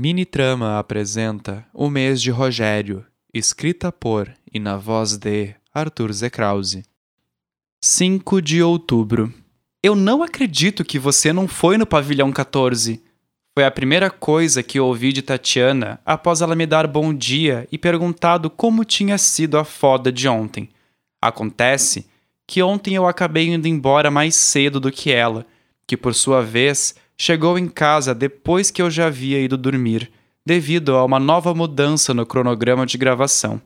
Mini 0.00 0.24
Trama 0.24 0.78
apresenta 0.78 1.66
O 1.74 1.90
Mês 1.90 2.22
de 2.22 2.30
Rogério, 2.30 3.04
escrita 3.34 3.90
por 3.90 4.32
e 4.54 4.60
na 4.60 4.76
voz 4.76 5.16
de 5.16 5.56
Arthur 5.74 6.12
Zekrause. 6.12 6.84
5 7.82 8.40
de 8.40 8.62
outubro. 8.62 9.34
Eu 9.82 9.96
não 9.96 10.22
acredito 10.22 10.84
que 10.84 11.00
você 11.00 11.32
não 11.32 11.48
foi 11.48 11.76
no 11.76 11.84
pavilhão 11.84 12.30
14. 12.30 13.02
Foi 13.52 13.64
a 13.64 13.72
primeira 13.72 14.08
coisa 14.08 14.62
que 14.62 14.78
ouvi 14.78 15.12
de 15.12 15.20
Tatiana 15.20 16.00
após 16.06 16.42
ela 16.42 16.54
me 16.54 16.64
dar 16.64 16.86
bom 16.86 17.12
dia 17.12 17.66
e 17.72 17.76
perguntado 17.76 18.48
como 18.48 18.84
tinha 18.84 19.18
sido 19.18 19.58
a 19.58 19.64
foda 19.64 20.12
de 20.12 20.28
ontem. 20.28 20.68
Acontece 21.20 22.06
que 22.46 22.62
ontem 22.62 22.94
eu 22.94 23.04
acabei 23.04 23.48
indo 23.48 23.66
embora 23.66 24.12
mais 24.12 24.36
cedo 24.36 24.78
do 24.78 24.92
que 24.92 25.10
ela, 25.10 25.44
que 25.88 25.96
por 25.96 26.14
sua 26.14 26.40
vez 26.40 26.94
chegou 27.20 27.58
em 27.58 27.68
casa 27.68 28.14
depois 28.14 28.70
que 28.70 28.80
eu 28.80 28.90
já 28.90 29.06
havia 29.06 29.40
ido 29.40 29.58
dormir, 29.58 30.10
devido 30.46 30.96
a 30.96 31.04
uma 31.04 31.18
nova 31.18 31.52
mudança 31.52 32.14
no 32.14 32.24
cronograma 32.24 32.86
de 32.86 32.96
gravação. 32.96 33.60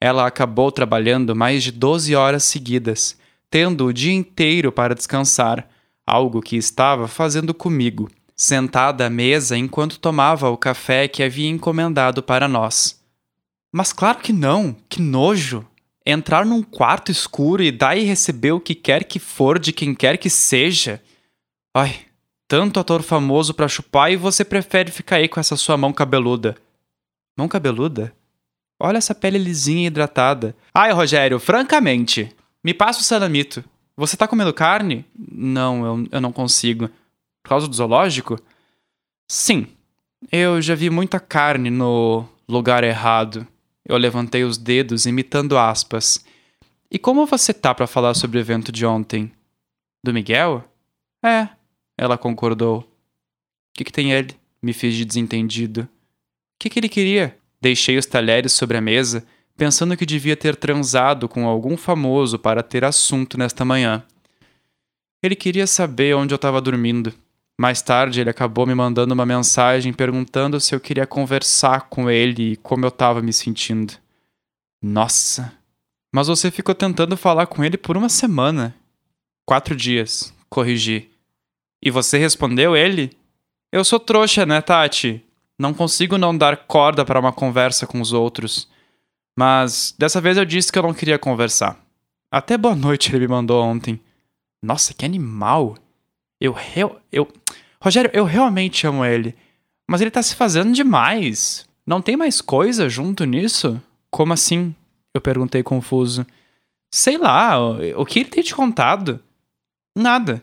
Ela 0.00 0.26
acabou 0.26 0.72
trabalhando 0.72 1.36
mais 1.36 1.62
de 1.62 1.70
12 1.70 2.14
horas 2.16 2.44
seguidas, 2.44 3.16
tendo 3.48 3.86
o 3.86 3.92
dia 3.92 4.12
inteiro 4.12 4.72
para 4.72 4.94
descansar, 4.94 5.68
algo 6.06 6.40
que 6.40 6.56
estava 6.56 7.06
fazendo 7.06 7.54
comigo, 7.54 8.10
sentada 8.34 9.06
à 9.06 9.10
mesa 9.10 9.56
enquanto 9.56 9.98
tomava 9.98 10.50
o 10.50 10.56
café 10.56 11.06
que 11.06 11.22
havia 11.22 11.48
encomendado 11.48 12.22
para 12.22 12.48
nós. 12.48 13.00
Mas 13.72 13.92
claro 13.92 14.18
que 14.18 14.32
não, 14.32 14.74
que 14.88 15.00
nojo! 15.00 15.64
Entrar 16.04 16.44
num 16.44 16.62
quarto 16.62 17.12
escuro 17.12 17.62
e 17.62 17.70
dar 17.70 17.96
e 17.96 18.04
receber 18.04 18.52
o 18.52 18.60
que 18.60 18.74
quer 18.74 19.04
que 19.04 19.18
for 19.18 19.58
de 19.58 19.72
quem 19.72 19.94
quer 19.94 20.16
que 20.16 20.30
seja. 20.30 21.00
Ai, 21.74 22.06
tanto 22.50 22.80
ator 22.80 23.00
famoso 23.04 23.54
para 23.54 23.68
chupar 23.68 24.10
e 24.10 24.16
você 24.16 24.44
prefere 24.44 24.90
ficar 24.90 25.16
aí 25.16 25.28
com 25.28 25.38
essa 25.38 25.56
sua 25.56 25.76
mão 25.76 25.92
cabeluda. 25.92 26.56
Mão 27.38 27.46
cabeluda? 27.46 28.12
Olha 28.76 28.98
essa 28.98 29.14
pele 29.14 29.38
lisinha 29.38 29.84
e 29.84 29.86
hidratada. 29.86 30.56
Ai, 30.74 30.90
Rogério, 30.90 31.38
francamente, 31.38 32.34
me 32.64 32.74
passa 32.74 32.98
o 32.98 33.04
salamito. 33.04 33.62
Você 33.96 34.16
tá 34.16 34.26
comendo 34.26 34.52
carne? 34.52 35.04
Não, 35.16 35.86
eu, 35.86 36.08
eu 36.10 36.20
não 36.20 36.32
consigo. 36.32 36.88
Por 37.40 37.50
causa 37.50 37.68
do 37.68 37.74
zoológico? 37.76 38.36
Sim. 39.30 39.68
Eu 40.32 40.60
já 40.60 40.74
vi 40.74 40.90
muita 40.90 41.20
carne 41.20 41.70
no 41.70 42.26
lugar 42.48 42.82
errado. 42.82 43.46
Eu 43.86 43.96
levantei 43.96 44.42
os 44.42 44.58
dedos, 44.58 45.06
imitando 45.06 45.56
aspas. 45.56 46.24
E 46.90 46.98
como 46.98 47.26
você 47.26 47.54
tá 47.54 47.72
para 47.72 47.86
falar 47.86 48.14
sobre 48.14 48.38
o 48.38 48.40
evento 48.40 48.72
de 48.72 48.84
ontem? 48.84 49.30
Do 50.04 50.12
Miguel? 50.12 50.64
É, 51.24 51.48
ela 52.00 52.16
concordou. 52.16 52.78
O 52.78 52.84
que, 53.74 53.84
que 53.84 53.92
tem 53.92 54.10
ele? 54.10 54.34
Me 54.62 54.72
fiz 54.72 54.94
de 54.94 55.04
desentendido. 55.04 55.82
O 55.82 55.88
que, 56.58 56.70
que 56.70 56.80
ele 56.80 56.88
queria? 56.88 57.36
Deixei 57.60 57.98
os 57.98 58.06
talheres 58.06 58.54
sobre 58.54 58.78
a 58.78 58.80
mesa, 58.80 59.22
pensando 59.54 59.94
que 59.94 60.06
devia 60.06 60.34
ter 60.34 60.56
transado 60.56 61.28
com 61.28 61.46
algum 61.46 61.76
famoso 61.76 62.38
para 62.38 62.62
ter 62.62 62.86
assunto 62.86 63.36
nesta 63.36 63.66
manhã. 63.66 64.02
Ele 65.22 65.36
queria 65.36 65.66
saber 65.66 66.16
onde 66.16 66.32
eu 66.32 66.36
estava 66.36 66.58
dormindo. 66.58 67.12
Mais 67.60 67.82
tarde, 67.82 68.18
ele 68.22 68.30
acabou 68.30 68.66
me 68.66 68.74
mandando 68.74 69.12
uma 69.12 69.26
mensagem 69.26 69.92
perguntando 69.92 70.58
se 70.58 70.74
eu 70.74 70.80
queria 70.80 71.06
conversar 71.06 71.82
com 71.90 72.08
ele 72.10 72.52
e 72.52 72.56
como 72.56 72.86
eu 72.86 72.88
estava 72.88 73.20
me 73.20 73.34
sentindo. 73.34 73.92
Nossa! 74.82 75.52
Mas 76.10 76.28
você 76.28 76.50
ficou 76.50 76.74
tentando 76.74 77.14
falar 77.14 77.46
com 77.46 77.62
ele 77.62 77.76
por 77.76 77.94
uma 77.94 78.08
semana. 78.08 78.74
Quatro 79.46 79.76
dias, 79.76 80.32
corrigi. 80.48 81.10
E 81.82 81.90
você 81.90 82.18
respondeu 82.18 82.76
ele? 82.76 83.10
Eu 83.72 83.84
sou 83.84 83.98
trouxa, 83.98 84.44
né, 84.44 84.60
Tati? 84.60 85.24
Não 85.58 85.72
consigo 85.72 86.18
não 86.18 86.36
dar 86.36 86.56
corda 86.56 87.04
para 87.04 87.20
uma 87.20 87.32
conversa 87.32 87.86
com 87.86 88.00
os 88.00 88.12
outros. 88.12 88.68
Mas 89.38 89.94
dessa 89.98 90.20
vez 90.20 90.36
eu 90.36 90.44
disse 90.44 90.72
que 90.72 90.78
eu 90.78 90.82
não 90.82 90.94
queria 90.94 91.18
conversar. 91.18 91.78
Até 92.30 92.56
boa 92.56 92.74
noite 92.74 93.14
ele 93.14 93.26
me 93.26 93.28
mandou 93.28 93.62
ontem. 93.62 94.00
Nossa, 94.62 94.92
que 94.92 95.04
animal! 95.04 95.76
Eu 96.40 96.52
real. 96.52 97.00
Eu. 97.12 97.28
Rogério, 97.82 98.10
eu 98.14 98.24
realmente 98.24 98.86
amo 98.86 99.04
ele. 99.04 99.34
Mas 99.88 100.00
ele 100.00 100.10
tá 100.10 100.22
se 100.22 100.34
fazendo 100.34 100.72
demais. 100.72 101.68
Não 101.86 102.00
tem 102.00 102.16
mais 102.16 102.40
coisa 102.40 102.88
junto 102.88 103.24
nisso? 103.24 103.80
Como 104.10 104.32
assim? 104.32 104.74
Eu 105.14 105.20
perguntei 105.20 105.62
confuso. 105.62 106.26
Sei 106.92 107.18
lá, 107.18 107.58
o 107.96 108.04
que 108.06 108.20
ele 108.20 108.30
tem 108.30 108.42
te 108.42 108.54
contado? 108.54 109.22
Nada. 109.96 110.42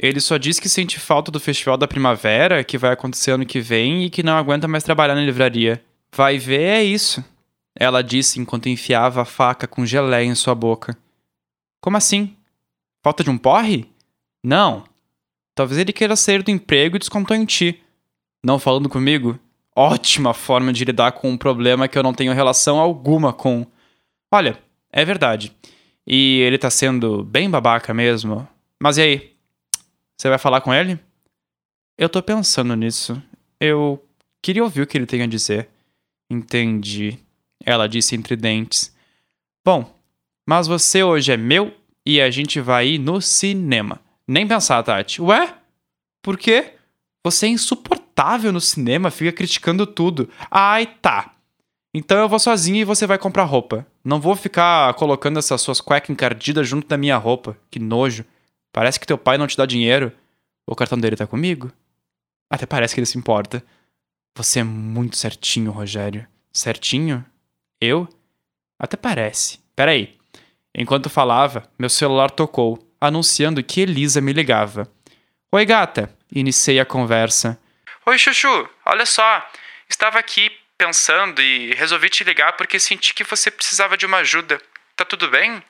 Ele 0.00 0.20
só 0.20 0.36
diz 0.36 0.60
que 0.60 0.68
sente 0.68 1.00
falta 1.00 1.32
do 1.32 1.40
Festival 1.40 1.76
da 1.76 1.88
Primavera, 1.88 2.62
que 2.62 2.78
vai 2.78 2.92
acontecer 2.92 3.32
ano 3.32 3.44
que 3.44 3.60
vem, 3.60 4.04
e 4.04 4.10
que 4.10 4.22
não 4.22 4.36
aguenta 4.36 4.68
mais 4.68 4.84
trabalhar 4.84 5.16
na 5.16 5.22
livraria. 5.22 5.82
Vai 6.14 6.38
ver, 6.38 6.60
é 6.60 6.84
isso. 6.84 7.24
Ela 7.74 8.00
disse 8.00 8.38
enquanto 8.38 8.68
enfiava 8.68 9.22
a 9.22 9.24
faca 9.24 9.66
com 9.66 9.84
geleia 9.84 10.24
em 10.24 10.36
sua 10.36 10.54
boca. 10.54 10.96
Como 11.80 11.96
assim? 11.96 12.36
Falta 13.02 13.24
de 13.24 13.30
um 13.30 13.36
porre? 13.36 13.90
Não. 14.42 14.84
Talvez 15.52 15.80
ele 15.80 15.92
queira 15.92 16.14
sair 16.14 16.44
do 16.44 16.50
emprego 16.52 16.94
e 16.94 17.00
descontou 17.00 17.36
em 17.36 17.44
ti. 17.44 17.82
Não 18.40 18.60
falando 18.60 18.88
comigo? 18.88 19.36
Ótima 19.74 20.32
forma 20.32 20.72
de 20.72 20.84
lidar 20.84 21.10
com 21.12 21.28
um 21.28 21.36
problema 21.36 21.88
que 21.88 21.98
eu 21.98 22.04
não 22.04 22.14
tenho 22.14 22.32
relação 22.32 22.78
alguma 22.78 23.32
com. 23.32 23.66
Olha, 24.30 24.56
é 24.92 25.04
verdade. 25.04 25.52
E 26.06 26.38
ele 26.42 26.56
tá 26.56 26.70
sendo 26.70 27.24
bem 27.24 27.50
babaca 27.50 27.92
mesmo. 27.92 28.46
Mas 28.80 28.96
e 28.96 29.02
aí? 29.02 29.37
Você 30.18 30.28
vai 30.28 30.38
falar 30.38 30.60
com 30.60 30.74
ele? 30.74 30.98
Eu 31.96 32.08
tô 32.08 32.20
pensando 32.20 32.74
nisso. 32.74 33.22
Eu 33.60 34.04
queria 34.42 34.64
ouvir 34.64 34.82
o 34.82 34.86
que 34.86 34.98
ele 34.98 35.06
tem 35.06 35.22
a 35.22 35.26
dizer. 35.26 35.68
Entendi. 36.28 37.18
Ela 37.64 37.88
disse 37.88 38.16
entre 38.16 38.34
dentes. 38.34 38.94
Bom, 39.64 39.94
mas 40.48 40.66
você 40.66 41.04
hoje 41.04 41.30
é 41.30 41.36
meu 41.36 41.72
e 42.04 42.20
a 42.20 42.30
gente 42.30 42.60
vai 42.60 42.88
ir 42.88 42.98
no 42.98 43.20
cinema. 43.20 44.00
Nem 44.26 44.46
pensar, 44.46 44.82
Tati. 44.82 45.22
Ué? 45.22 45.54
Por 46.20 46.36
quê? 46.36 46.74
Você 47.24 47.46
é 47.46 47.50
insuportável 47.50 48.52
no 48.52 48.60
cinema, 48.60 49.10
fica 49.10 49.30
criticando 49.30 49.86
tudo. 49.86 50.28
Ai, 50.50 50.86
tá. 51.00 51.34
Então 51.94 52.18
eu 52.18 52.28
vou 52.28 52.38
sozinho 52.38 52.78
e 52.78 52.84
você 52.84 53.06
vai 53.06 53.18
comprar 53.18 53.44
roupa. 53.44 53.86
Não 54.04 54.20
vou 54.20 54.34
ficar 54.34 54.92
colocando 54.94 55.38
essas 55.38 55.60
suas 55.60 55.80
cuecas 55.80 56.10
encardidas 56.10 56.66
junto 56.66 56.88
da 56.88 56.96
minha 56.96 57.16
roupa. 57.16 57.56
Que 57.70 57.78
nojo. 57.78 58.24
Parece 58.78 59.00
que 59.00 59.06
teu 59.08 59.18
pai 59.18 59.36
não 59.36 59.48
te 59.48 59.56
dá 59.56 59.66
dinheiro. 59.66 60.12
O 60.64 60.76
cartão 60.76 60.96
dele 60.96 61.16
tá 61.16 61.26
comigo? 61.26 61.72
Até 62.48 62.64
parece 62.64 62.94
que 62.94 63.00
ele 63.00 63.06
se 63.06 63.18
importa. 63.18 63.60
Você 64.36 64.60
é 64.60 64.62
muito 64.62 65.16
certinho, 65.16 65.72
Rogério. 65.72 66.24
Certinho? 66.52 67.26
Eu? 67.80 68.08
Até 68.78 68.96
parece. 68.96 69.58
Peraí. 69.74 70.16
Enquanto 70.72 71.10
falava, 71.10 71.68
meu 71.76 71.90
celular 71.90 72.30
tocou, 72.30 72.78
anunciando 73.00 73.64
que 73.64 73.80
Elisa 73.80 74.20
me 74.20 74.32
ligava. 74.32 74.88
Oi, 75.50 75.66
gata. 75.66 76.16
Iniciei 76.30 76.78
a 76.78 76.86
conversa. 76.86 77.60
Oi, 78.06 78.16
Chuchu. 78.16 78.68
Olha 78.86 79.06
só. 79.06 79.44
Estava 79.90 80.20
aqui 80.20 80.52
pensando 80.78 81.42
e 81.42 81.74
resolvi 81.74 82.08
te 82.08 82.22
ligar 82.22 82.56
porque 82.56 82.78
senti 82.78 83.12
que 83.12 83.24
você 83.24 83.50
precisava 83.50 83.96
de 83.96 84.06
uma 84.06 84.18
ajuda. 84.18 84.62
Tá 84.94 85.04
tudo 85.04 85.28
bem? 85.28 85.60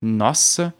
Nossa, 0.00 0.72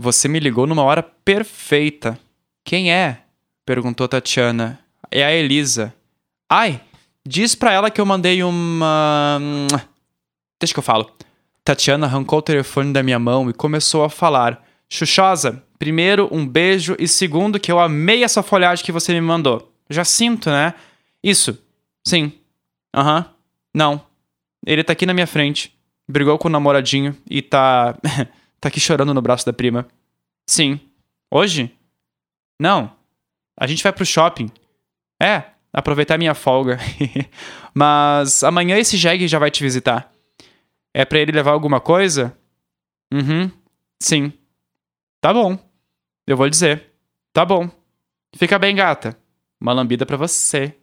você 0.00 0.26
me 0.28 0.40
ligou 0.40 0.66
numa 0.66 0.82
hora 0.82 1.02
perfeita. 1.02 2.18
Quem 2.64 2.90
é? 2.90 3.18
perguntou 3.66 4.08
Tatiana. 4.08 4.80
É 5.10 5.22
a 5.22 5.30
Elisa. 5.30 5.94
Ai, 6.48 6.80
diz 7.26 7.54
pra 7.54 7.72
ela 7.72 7.90
que 7.90 8.00
eu 8.00 8.06
mandei 8.06 8.42
uma. 8.42 9.38
Deixa 10.58 10.72
que 10.72 10.78
eu 10.78 10.82
falo. 10.82 11.10
Tatiana 11.62 12.06
arrancou 12.06 12.38
o 12.38 12.42
telefone 12.42 12.92
da 12.92 13.02
minha 13.02 13.18
mão 13.18 13.50
e 13.50 13.52
começou 13.52 14.02
a 14.02 14.08
falar. 14.08 14.66
Xuxosa, 14.88 15.62
primeiro, 15.78 16.28
um 16.32 16.46
beijo 16.46 16.96
e 16.98 17.06
segundo, 17.06 17.60
que 17.60 17.70
eu 17.70 17.78
amei 17.78 18.24
essa 18.24 18.42
folhagem 18.42 18.84
que 18.84 18.90
você 18.90 19.12
me 19.12 19.20
mandou. 19.20 19.70
Já 19.88 20.04
sinto, 20.04 20.48
né? 20.48 20.74
Isso. 21.22 21.58
Sim. 22.06 22.32
Aham. 22.96 23.18
Uhum. 23.18 23.24
Não. 23.74 24.06
Ele 24.66 24.82
tá 24.82 24.94
aqui 24.94 25.04
na 25.04 25.14
minha 25.14 25.26
frente. 25.26 25.76
Brigou 26.08 26.38
com 26.38 26.48
o 26.48 26.50
namoradinho 26.50 27.14
e 27.28 27.42
tá. 27.42 27.94
Tá 28.60 28.68
aqui 28.68 28.78
chorando 28.78 29.14
no 29.14 29.22
braço 29.22 29.46
da 29.46 29.52
prima. 29.52 29.88
Sim. 30.46 30.78
Hoje? 31.30 31.74
Não. 32.60 32.94
A 33.58 33.66
gente 33.66 33.82
vai 33.82 33.92
pro 33.92 34.04
shopping. 34.04 34.50
É, 35.20 35.44
aproveitar 35.72 36.18
minha 36.18 36.34
folga. 36.34 36.78
Mas 37.74 38.44
amanhã 38.44 38.76
esse 38.76 38.98
Jeg 38.98 39.26
já 39.26 39.38
vai 39.38 39.50
te 39.50 39.62
visitar. 39.62 40.12
É 40.92 41.04
para 41.04 41.20
ele 41.20 41.32
levar 41.32 41.52
alguma 41.52 41.80
coisa? 41.80 42.36
Uhum. 43.12 43.50
Sim. 43.98 44.32
Tá 45.20 45.32
bom. 45.32 45.58
Eu 46.26 46.36
vou 46.36 46.48
dizer. 46.50 46.92
Tá 47.32 47.44
bom. 47.44 47.70
Fica 48.34 48.58
bem, 48.58 48.74
gata. 48.74 49.16
Uma 49.60 49.72
lambida 49.72 50.04
para 50.04 50.16
você. 50.16 50.74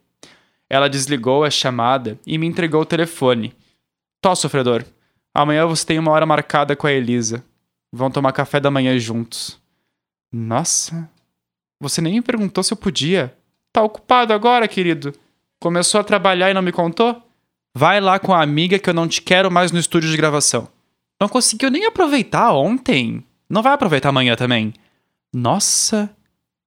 Ela 0.68 0.88
desligou 0.88 1.44
a 1.44 1.50
chamada 1.50 2.18
e 2.26 2.38
me 2.38 2.46
entregou 2.46 2.82
o 2.82 2.86
telefone. 2.86 3.54
Tó, 4.20 4.34
sofredor. 4.34 4.84
Amanhã 5.32 5.66
você 5.66 5.86
tem 5.86 5.98
uma 5.98 6.10
hora 6.10 6.26
marcada 6.26 6.74
com 6.74 6.86
a 6.86 6.92
Elisa. 6.92 7.44
Vão 7.92 8.10
tomar 8.10 8.32
café 8.32 8.60
da 8.60 8.70
manhã 8.70 8.98
juntos. 8.98 9.60
Nossa, 10.32 11.08
você 11.80 12.00
nem 12.00 12.14
me 12.14 12.22
perguntou 12.22 12.62
se 12.62 12.72
eu 12.72 12.76
podia. 12.76 13.36
Tá 13.72 13.82
ocupado 13.82 14.32
agora, 14.32 14.68
querido? 14.68 15.12
Começou 15.60 16.00
a 16.00 16.04
trabalhar 16.04 16.50
e 16.50 16.54
não 16.54 16.62
me 16.62 16.72
contou? 16.72 17.22
Vai 17.74 18.00
lá 18.00 18.18
com 18.18 18.32
a 18.34 18.42
amiga 18.42 18.78
que 18.78 18.90
eu 18.90 18.94
não 18.94 19.08
te 19.08 19.22
quero 19.22 19.50
mais 19.50 19.72
no 19.72 19.78
estúdio 19.78 20.10
de 20.10 20.16
gravação. 20.16 20.68
Não 21.20 21.28
conseguiu 21.28 21.70
nem 21.70 21.84
aproveitar 21.84 22.52
ontem. 22.52 23.24
Não 23.48 23.62
vai 23.62 23.72
aproveitar 23.72 24.10
amanhã 24.10 24.36
também. 24.36 24.74
Nossa, 25.32 26.10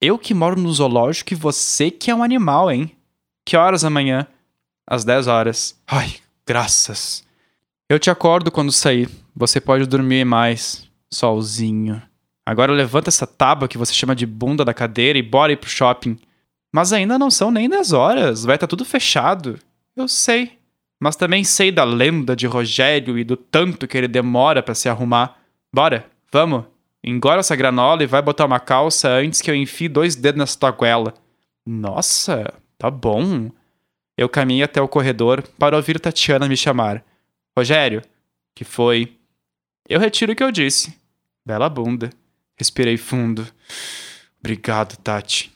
eu 0.01 0.17
que 0.17 0.33
moro 0.33 0.59
no 0.59 0.71
zoológico 0.71 1.33
e 1.33 1.35
você 1.35 1.91
que 1.91 2.09
é 2.09 2.15
um 2.15 2.23
animal, 2.23 2.71
hein? 2.71 2.91
Que 3.45 3.55
horas 3.55 3.83
amanhã? 3.83 4.27
Às 4.87 5.03
10 5.03 5.27
horas. 5.27 5.79
Ai, 5.87 6.15
graças. 6.45 7.23
Eu 7.89 7.99
te 7.99 8.09
acordo 8.09 8.51
quando 8.51 8.71
sair. 8.71 9.09
Você 9.35 9.61
pode 9.61 9.85
dormir 9.85 10.25
mais. 10.25 10.89
Solzinho. 11.13 12.01
Agora 12.45 12.71
levanta 12.71 13.09
essa 13.09 13.27
tábua 13.27 13.67
que 13.67 13.77
você 13.77 13.93
chama 13.93 14.15
de 14.15 14.25
bunda 14.25 14.65
da 14.65 14.73
cadeira 14.73 15.19
e 15.19 15.21
bora 15.21 15.51
ir 15.51 15.57
pro 15.57 15.69
shopping. 15.69 16.17
Mas 16.73 16.93
ainda 16.93 17.19
não 17.19 17.29
são 17.29 17.51
nem 17.51 17.69
10 17.69 17.93
horas, 17.93 18.43
vai 18.43 18.55
estar 18.55 18.67
tá 18.67 18.69
tudo 18.69 18.85
fechado. 18.85 19.59
Eu 19.95 20.07
sei. 20.07 20.57
Mas 20.99 21.15
também 21.15 21.43
sei 21.43 21.71
da 21.71 21.83
lenda 21.83 22.35
de 22.35 22.47
Rogério 22.47 23.17
e 23.17 23.23
do 23.23 23.35
tanto 23.35 23.87
que 23.87 23.97
ele 23.97 24.07
demora 24.07 24.63
para 24.63 24.75
se 24.75 24.87
arrumar. 24.87 25.37
Bora, 25.73 26.05
vamos. 26.31 26.65
Engora 27.03 27.39
essa 27.39 27.55
granola 27.55 28.03
e 28.03 28.07
vai 28.07 28.21
botar 28.21 28.45
uma 28.45 28.59
calça 28.59 29.09
antes 29.09 29.41
que 29.41 29.49
eu 29.49 29.55
enfie 29.55 29.89
dois 29.89 30.15
dedos 30.15 30.39
nessa 30.39 30.59
tua 30.59 30.71
goela. 30.71 31.13
Nossa, 31.65 32.53
tá 32.77 32.91
bom. 32.91 33.49
Eu 34.15 34.29
caminhei 34.29 34.63
até 34.63 34.79
o 34.79 34.87
corredor 34.87 35.43
para 35.57 35.75
ouvir 35.75 35.99
Tatiana 35.99 36.47
me 36.47 36.55
chamar. 36.55 37.03
Rogério, 37.57 38.03
que 38.55 38.63
foi? 38.63 39.17
Eu 39.89 39.99
retiro 39.99 40.33
o 40.33 40.35
que 40.35 40.43
eu 40.43 40.51
disse. 40.51 41.00
Bela 41.45 41.69
bunda. 41.69 42.09
Respirei 42.57 42.97
fundo. 42.97 43.47
Obrigado, 44.39 44.97
Tati. 44.97 45.51